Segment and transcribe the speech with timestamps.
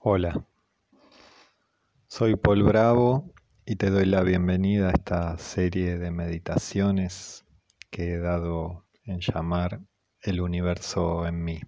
[0.00, 0.46] Hola,
[2.06, 3.34] soy Paul Bravo
[3.66, 7.44] y te doy la bienvenida a esta serie de meditaciones
[7.90, 9.80] que he dado en llamar
[10.20, 11.60] el universo en mí.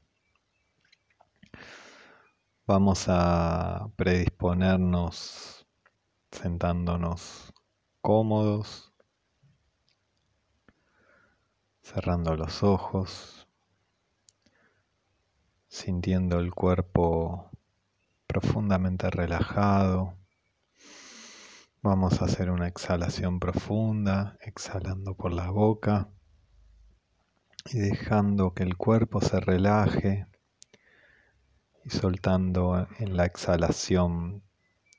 [2.69, 5.67] Vamos a predisponernos
[6.31, 7.53] sentándonos
[8.01, 8.93] cómodos,
[11.83, 13.49] cerrando los ojos,
[15.67, 17.51] sintiendo el cuerpo
[18.31, 20.15] profundamente relajado.
[21.83, 26.09] Vamos a hacer una exhalación profunda, exhalando por la boca
[27.65, 30.29] y dejando que el cuerpo se relaje
[31.85, 34.45] y soltando en la exhalación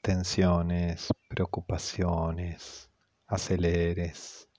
[0.01, 2.89] tensiones, preocupaciones,
[3.27, 4.49] aceleres.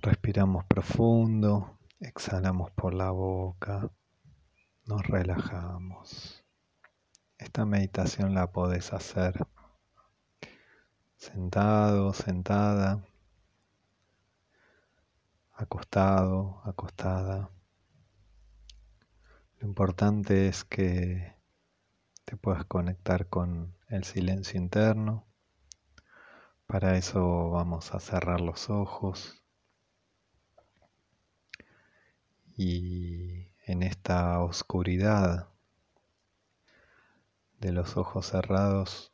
[0.00, 3.90] Respiramos profundo, exhalamos por la boca,
[4.86, 6.44] nos relajamos.
[7.38, 9.46] Esta meditación la podés hacer
[11.16, 13.04] sentado, sentada,
[15.52, 17.50] acostado, acostada.
[19.58, 21.36] Lo importante es que
[22.24, 25.24] te puedas conectar con el silencio interno.
[26.66, 29.44] Para eso vamos a cerrar los ojos
[32.56, 35.48] y en esta oscuridad
[37.60, 39.12] de los ojos cerrados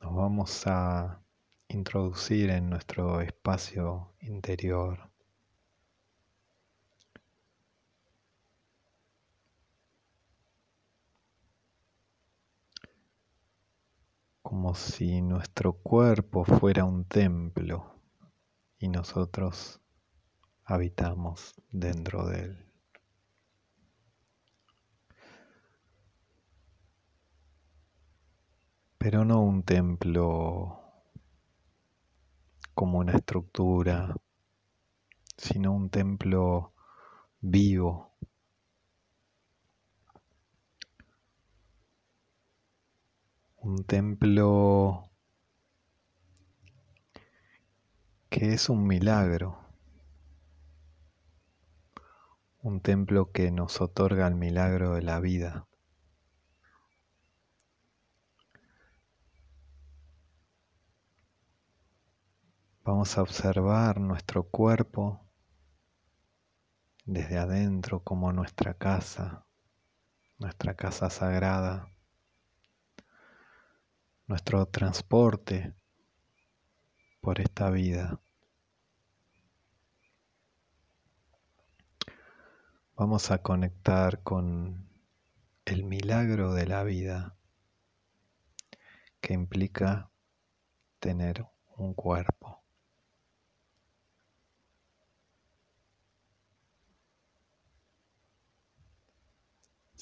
[0.00, 1.20] nos vamos a
[1.68, 5.10] introducir en nuestro espacio interior.
[14.42, 18.00] como si nuestro cuerpo fuera un templo
[18.78, 19.80] y nosotros
[20.64, 22.65] habitamos dentro de él.
[29.06, 30.80] Pero no un templo
[32.74, 34.16] como una estructura,
[35.36, 36.72] sino un templo
[37.40, 38.16] vivo,
[43.58, 45.08] un templo
[48.28, 49.56] que es un milagro,
[52.60, 55.68] un templo que nos otorga el milagro de la vida.
[62.86, 65.20] Vamos a observar nuestro cuerpo
[67.04, 69.44] desde adentro como nuestra casa,
[70.38, 71.90] nuestra casa sagrada
[74.28, 75.74] nuestro transporte
[77.20, 78.20] por esta vida.
[82.94, 84.88] Vamos a conectar con
[85.64, 87.36] el milagro de la vida
[89.20, 90.08] que implica
[91.00, 91.44] tener
[91.76, 92.35] un cuerpo.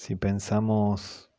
[0.04, 1.30] Si pensamos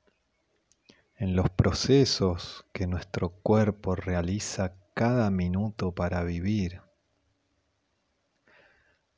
[1.17, 6.81] en los procesos que nuestro cuerpo realiza cada minuto para vivir,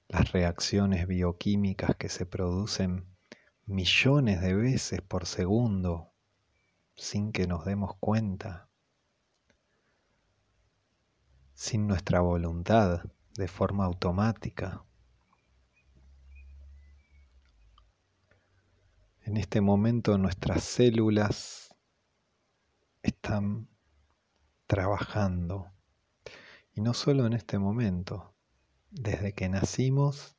[0.09, 3.05] las reacciones bioquímicas que se producen
[3.65, 6.11] millones de veces por segundo
[6.97, 8.67] sin que nos demos cuenta,
[11.53, 13.05] sin nuestra voluntad,
[13.37, 14.83] de forma automática.
[19.27, 21.75] En este momento nuestras células
[23.01, 23.67] están
[24.67, 25.69] trabajando.
[26.73, 28.33] Y no solo en este momento,
[28.89, 30.37] desde que nacimos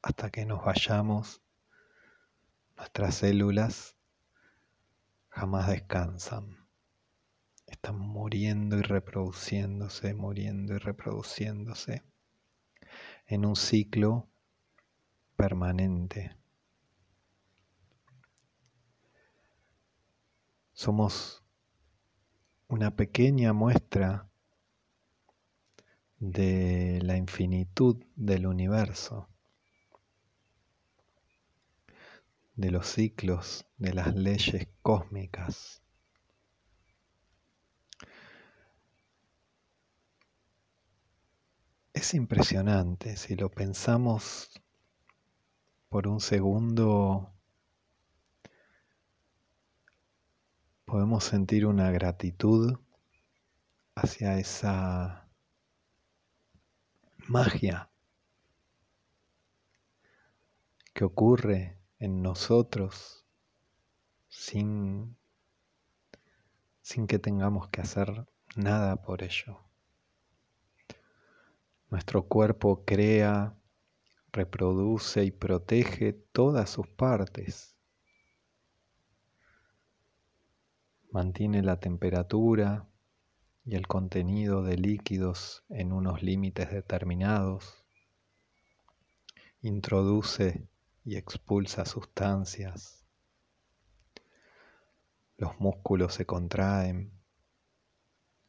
[0.00, 1.42] hasta que nos vayamos,
[2.78, 3.98] nuestras células
[5.28, 6.66] jamás descansan.
[7.66, 12.02] Están muriendo y reproduciéndose, muriendo y reproduciéndose
[13.26, 14.26] en un ciclo
[15.36, 16.41] permanente.
[20.72, 21.42] Somos
[22.68, 24.28] una pequeña muestra
[26.18, 29.28] de la infinitud del universo,
[32.54, 35.82] de los ciclos, de las leyes cósmicas.
[41.92, 44.50] Es impresionante si lo pensamos
[45.88, 47.34] por un segundo
[50.92, 52.78] podemos sentir una gratitud
[53.94, 55.26] hacia esa
[57.28, 57.90] magia
[60.92, 63.24] que ocurre en nosotros
[64.28, 65.16] sin,
[66.82, 69.60] sin que tengamos que hacer nada por ello.
[71.88, 73.56] Nuestro cuerpo crea,
[74.30, 77.78] reproduce y protege todas sus partes.
[81.12, 82.88] Mantiene la temperatura
[83.66, 87.84] y el contenido de líquidos en unos límites determinados.
[89.60, 90.66] Introduce
[91.04, 93.04] y expulsa sustancias.
[95.36, 97.12] Los músculos se contraen.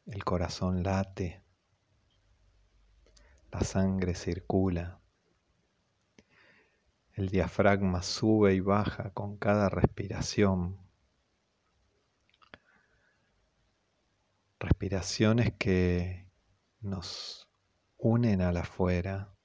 [0.06, 1.44] El corazón late.
[3.52, 5.02] La sangre circula.
[7.12, 10.83] El diafragma sube y baja con cada respiración.
[14.64, 16.26] Respiraciones que
[16.80, 17.50] nos
[17.98, 19.36] unen al afuera,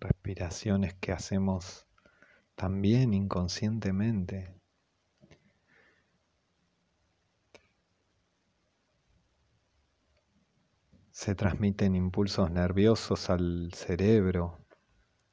[0.00, 1.86] respiraciones que hacemos
[2.54, 4.58] también inconscientemente.
[11.10, 14.64] Se transmiten impulsos nerviosos al cerebro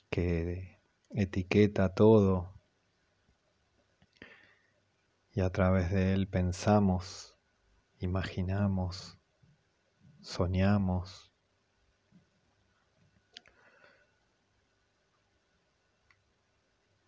[0.09, 0.81] que
[1.11, 2.59] etiqueta todo
[5.31, 7.37] y a través de él pensamos,
[7.99, 9.18] imaginamos,
[10.21, 11.31] soñamos.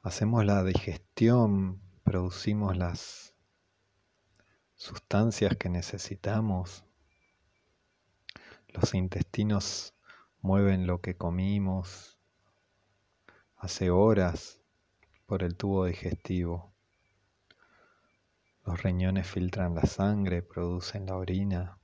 [0.02, 3.36] Hacemos la digestión, producimos las
[4.76, 6.84] sustancias que necesitamos.
[8.70, 9.94] Los intestinos
[10.42, 12.18] mueven lo que comimos,
[13.58, 14.60] hace horas
[15.28, 16.74] por el tubo digestivo.
[18.66, 21.81] Los riñones filtran la sangre, producen la orina.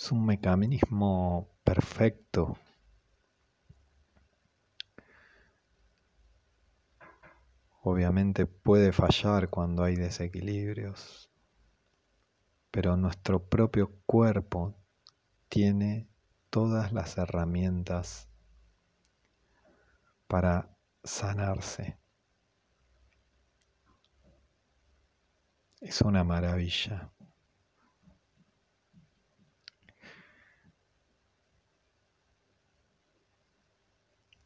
[0.00, 2.56] Es un mecanismo perfecto.
[7.82, 11.30] Obviamente puede fallar cuando hay desequilibrios,
[12.70, 14.74] pero nuestro propio cuerpo
[15.50, 16.08] tiene
[16.48, 18.26] todas las herramientas
[20.26, 20.74] para
[21.04, 21.98] sanarse.
[25.82, 27.12] Es una maravilla.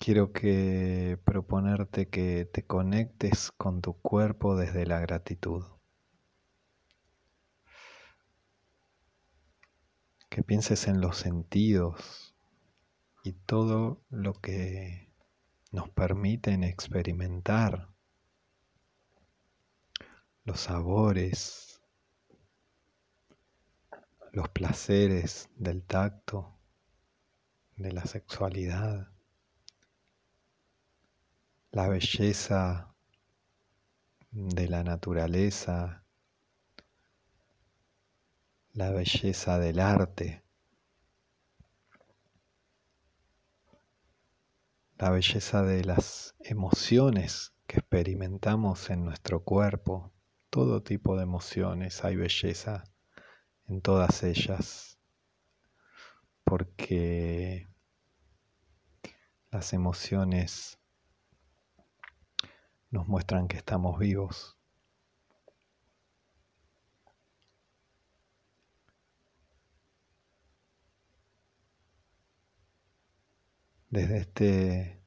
[0.05, 0.33] Quiero
[1.25, 5.65] proponerte que te conectes con tu cuerpo desde la gratitud.
[10.29, 12.37] Que pienses en los sentidos
[13.23, 15.11] y todo lo que
[15.73, 17.89] nos permiten experimentar
[20.45, 21.81] los sabores,
[24.33, 26.59] los placeres del tacto,
[27.77, 29.14] de la sexualidad,
[31.75, 32.95] la belleza
[34.31, 36.05] de la naturaleza,
[38.75, 40.45] la belleza del arte.
[44.99, 50.13] la belleza de las emociones que experimentamos en nuestro cuerpo,
[50.51, 52.85] todo tipo de emociones, hay belleza
[53.67, 55.01] en todas ellas,
[56.45, 57.69] porque
[59.51, 60.79] las emociones
[62.95, 64.57] nos muestran que estamos vivos.
[73.91, 75.05] desde este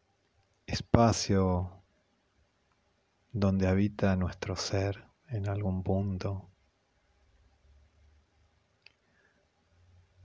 [0.66, 1.84] espacio
[3.34, 6.50] donde habita nuestro ser en algún punto,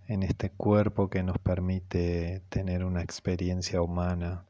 [0.07, 4.47] en este cuerpo que nos permite tener una experiencia humana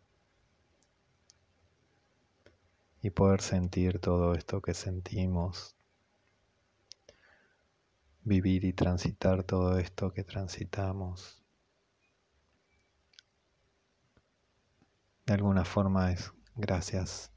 [3.02, 5.76] y poder sentir todo esto que sentimos,
[8.22, 11.42] vivir y transitar todo esto que transitamos.
[15.26, 17.32] de alguna forma es gracias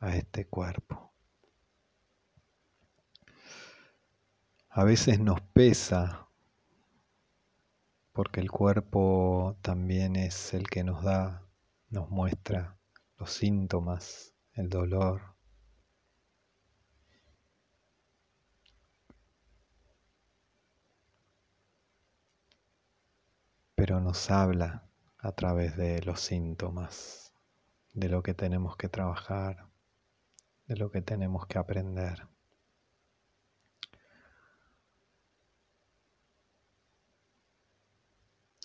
[0.00, 1.12] a este cuerpo.
[4.68, 6.28] A veces nos pesa
[8.12, 11.42] porque el cuerpo también es el que nos da,
[11.88, 12.79] nos muestra
[13.20, 15.20] los síntomas, el dolor.
[23.74, 27.34] Pero nos habla a través de los síntomas,
[27.92, 29.68] de lo que tenemos que trabajar,
[30.66, 32.26] de lo que tenemos que aprender.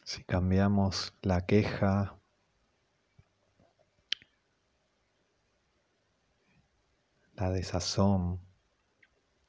[0.05, 2.17] Si cambiamos la queja
[7.35, 8.39] la desazón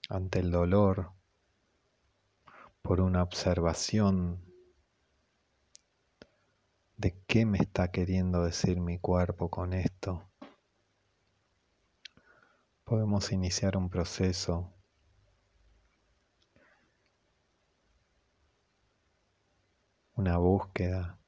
[0.08, 1.12] ante el dolor,
[2.82, 4.44] por una observación
[6.96, 10.28] de qué me está queriendo decir mi cuerpo con esto.
[12.84, 14.72] Podemos iniciar un proceso
[20.16, 21.18] una búsqueda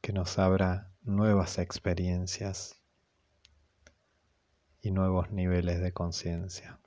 [0.00, 2.83] que nos abra nuevas experiencias
[4.84, 6.78] y nuevos niveles de conciencia.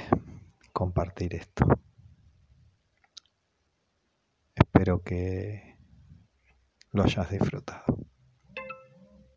[0.72, 1.66] compartir esto.
[4.74, 5.77] Espero que
[6.94, 7.96] lo hayas disfrutado.